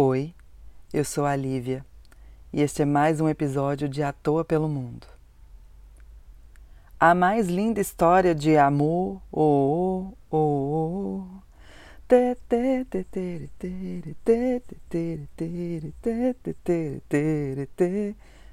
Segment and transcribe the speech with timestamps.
[0.00, 0.32] Oi,
[0.94, 1.84] eu sou a Lívia
[2.52, 5.08] e este é mais um episódio de À Toa pelo Mundo.
[7.00, 11.26] A mais linda história de amor, oh, oh, oh, oh.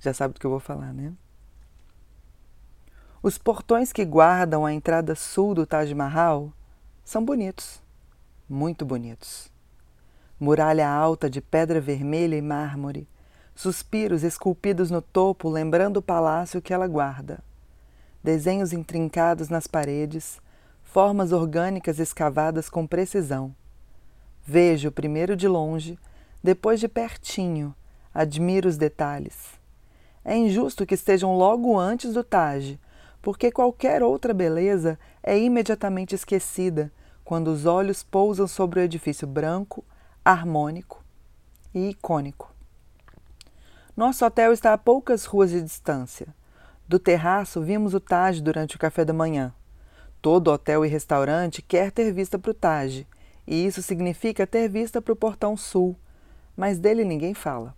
[0.00, 1.12] Já sabe do que eu vou falar, né?
[3.22, 6.52] Os portões que guardam a entrada sul do Taj Mahal
[7.04, 7.80] são bonitos,
[8.48, 9.56] muito bonitos.
[10.40, 13.08] Muralha alta de pedra vermelha e mármore,
[13.54, 17.40] suspiros esculpidos no topo lembrando o palácio que ela guarda.
[18.22, 20.40] Desenhos intrincados nas paredes,
[20.84, 23.52] formas orgânicas escavadas com precisão.
[24.46, 25.98] Vejo primeiro de longe,
[26.42, 27.74] depois de pertinho,
[28.14, 29.58] admiro os detalhes.
[30.24, 32.78] É injusto que estejam logo antes do Taj,
[33.20, 36.92] porque qualquer outra beleza é imediatamente esquecida
[37.24, 39.84] quando os olhos pousam sobre o edifício branco,
[40.30, 41.02] harmônico
[41.74, 42.54] e icônico.
[43.96, 46.26] Nosso hotel está a poucas ruas de distância.
[46.86, 49.54] Do terraço vimos o Taj durante o café da manhã.
[50.20, 53.06] Todo hotel e restaurante quer ter vista para o Taj,
[53.46, 55.96] e isso significa ter vista para o portão sul,
[56.54, 57.74] mas dele ninguém fala.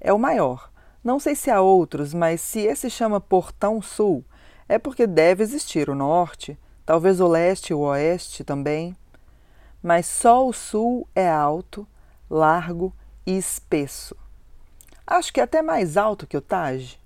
[0.00, 0.70] É o maior.
[1.02, 4.24] Não sei se há outros, mas se esse chama Portão Sul,
[4.68, 8.96] é porque deve existir o norte, talvez o leste e o oeste também.
[9.86, 11.86] Mas só o sul é alto,
[12.28, 12.92] largo
[13.24, 14.16] e espesso.
[15.06, 16.98] Acho que é até mais alto que o Taj.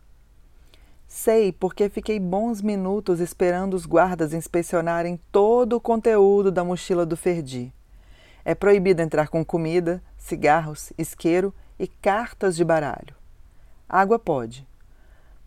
[1.07, 7.19] Sei porque fiquei bons minutos esperando os guardas inspecionarem todo o conteúdo da mochila do
[7.19, 7.71] Ferdi.
[8.47, 13.15] É proibido entrar com comida, cigarros, isqueiro e cartas de baralho.
[13.87, 14.67] Água pode,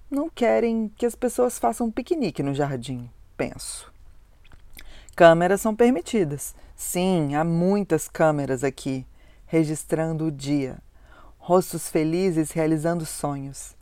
[0.07, 3.92] não querem que as pessoas façam piquenique no jardim, penso.
[5.15, 6.55] Câmeras são permitidas.
[6.75, 9.05] Sim, há muitas câmeras aqui,
[9.45, 10.79] registrando o dia.
[11.37, 13.75] Rostos felizes realizando sonhos.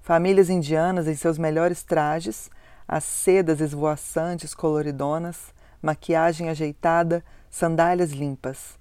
[0.00, 2.50] Famílias indianas em seus melhores trajes,
[2.86, 8.78] as sedas esvoaçantes coloridonas, maquiagem ajeitada, sandálias limpas.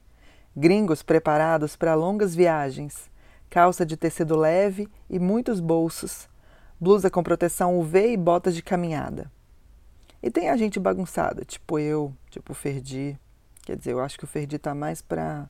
[0.56, 3.10] Gringos preparados para longas viagens,
[3.50, 6.30] calça de tecido leve e muitos bolsos
[6.80, 9.32] blusa com proteção UV e botas de caminhada.
[10.22, 13.18] E tem a gente bagunçada, tipo eu, tipo o Ferdi.
[13.64, 15.50] Quer dizer, eu acho que o Ferdi tá mais para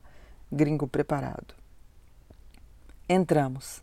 [0.50, 1.54] gringo preparado.
[3.08, 3.82] Entramos.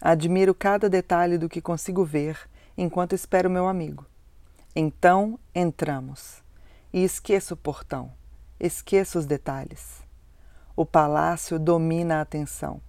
[0.00, 2.38] Admiro cada detalhe do que consigo ver
[2.76, 4.06] enquanto espero meu amigo.
[4.74, 6.42] Então entramos.
[6.92, 8.12] E esqueço o portão,
[8.58, 10.02] esqueço os detalhes.
[10.76, 12.80] O palácio domina a atenção.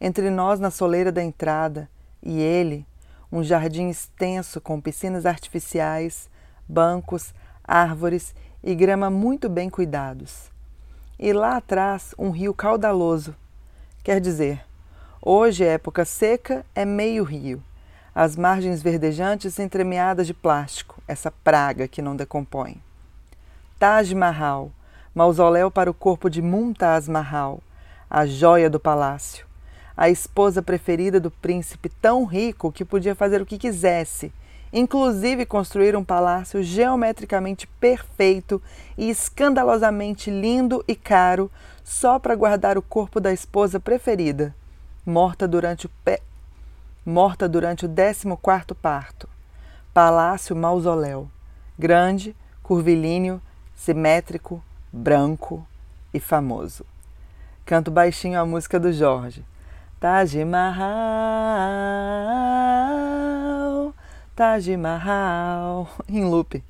[0.00, 1.88] Entre nós, na soleira da entrada,
[2.22, 2.86] e ele,
[3.34, 6.30] um jardim extenso com piscinas artificiais,
[6.68, 7.34] bancos,
[7.64, 10.52] árvores e grama muito bem cuidados.
[11.18, 13.34] E lá atrás um rio caudaloso.
[14.04, 14.64] Quer dizer,
[15.20, 17.60] hoje, época seca, é meio rio.
[18.14, 22.80] As margens verdejantes entremeadas de plástico, essa praga que não decompõe.
[23.80, 24.70] Taj Mahal,
[25.12, 27.60] mausoléu para o corpo de Mumtaz Mahal,
[28.08, 29.44] a joia do palácio
[29.96, 34.32] a esposa preferida do príncipe tão rico que podia fazer o que quisesse,
[34.72, 38.60] inclusive construir um palácio geometricamente perfeito
[38.98, 41.50] e escandalosamente lindo e caro
[41.84, 44.54] só para guardar o corpo da esposa preferida,
[45.06, 46.20] morta durante o pe...
[47.06, 49.28] morta durante o 14º parto.
[49.92, 51.30] Palácio mausoléu,
[51.78, 53.40] grande, curvilíneo,
[53.76, 54.60] simétrico,
[54.92, 55.64] branco
[56.12, 56.84] e famoso.
[57.64, 59.44] Canto baixinho a música do Jorge.
[60.04, 60.84] Taj Mahal,
[64.36, 66.62] Taj Mahal, em loop.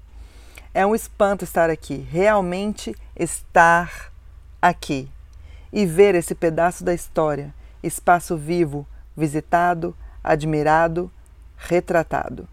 [0.73, 4.13] É um espanto estar aqui, realmente estar
[4.63, 5.11] aqui.
[5.73, 7.53] E ver esse pedaço da história,
[7.83, 8.87] espaço vivo,
[9.17, 11.11] visitado, admirado,
[11.57, 12.47] retratado.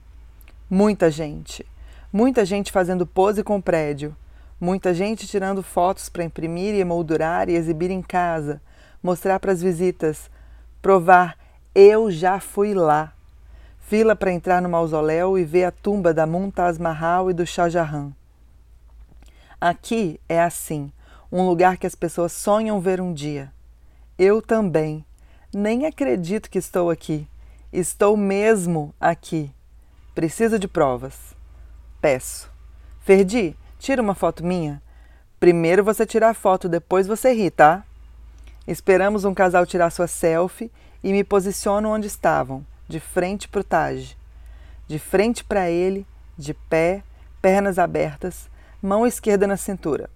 [0.68, 1.64] Muita gente,
[2.12, 4.16] muita gente fazendo pose com o prédio,
[4.60, 8.60] muita gente tirando fotos para imprimir e emoldurar e exibir em casa,
[9.04, 10.28] mostrar para as visitas
[10.82, 11.38] provar
[11.74, 13.14] eu já fui lá.
[13.80, 17.70] Fila para entrar no mausoléu e ver a tumba da Muntaz Mahal e do Shah
[17.70, 18.12] Jahan.
[19.60, 20.92] Aqui é assim,
[21.32, 23.52] um lugar que as pessoas sonham ver um dia.
[24.18, 25.06] Eu também.
[25.54, 27.28] Nem acredito que estou aqui.
[27.72, 29.52] Estou mesmo aqui.
[30.16, 31.36] Preciso de provas.
[32.02, 32.50] Peço.
[33.02, 34.82] Ferdi, tira uma foto minha.
[35.40, 37.84] Primeiro você tira a foto, depois você ri, tá?
[38.68, 40.72] Esperamos um casal tirar sua selfie
[41.04, 44.16] e me posiciono onde estavam, de frente para o Taj.
[44.88, 46.06] De frente para ele,
[46.38, 47.04] de pé,
[47.42, 48.50] pernas abertas,
[48.82, 50.10] mão esquerda na cintura.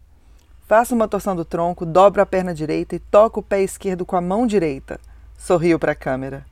[0.68, 4.15] Faço uma torção do tronco, dobro a perna direita e toco o pé esquerdo com
[4.15, 5.00] a mão direita.
[5.38, 6.45] Sorrio para a câmera.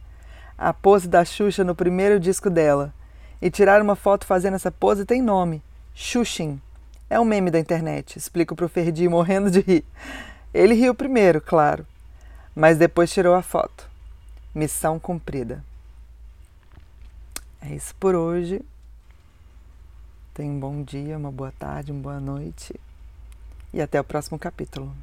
[0.57, 2.93] A pose da Xuxa no primeiro disco dela.
[3.41, 5.61] E tirar uma foto fazendo essa pose tem nome:
[5.95, 6.61] Xuxin.
[7.09, 9.85] É um meme da internet, explico pro Ferdi morrendo de rir.
[10.53, 11.85] Ele riu primeiro, claro,
[12.55, 13.89] mas depois tirou a foto.
[14.53, 15.63] Missão cumprida.
[17.59, 18.61] É isso por hoje.
[20.33, 22.79] Tenha um bom dia, uma boa tarde, uma boa noite
[23.73, 24.93] e até o próximo capítulo.